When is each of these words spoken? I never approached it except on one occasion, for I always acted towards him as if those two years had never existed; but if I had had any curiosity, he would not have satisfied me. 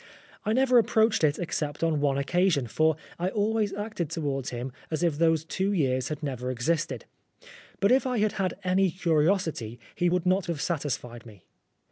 I 0.47 0.53
never 0.53 0.79
approached 0.79 1.23
it 1.23 1.37
except 1.37 1.83
on 1.83 2.01
one 2.01 2.17
occasion, 2.17 2.65
for 2.65 2.95
I 3.19 3.29
always 3.29 3.71
acted 3.71 4.09
towards 4.09 4.49
him 4.49 4.71
as 4.89 5.03
if 5.03 5.19
those 5.19 5.45
two 5.45 5.73
years 5.73 6.07
had 6.07 6.23
never 6.23 6.49
existed; 6.49 7.05
but 7.79 7.91
if 7.91 8.07
I 8.07 8.17
had 8.17 8.31
had 8.31 8.55
any 8.63 8.89
curiosity, 8.89 9.79
he 9.93 10.09
would 10.09 10.25
not 10.25 10.47
have 10.47 10.59
satisfied 10.59 11.27
me. 11.27 11.43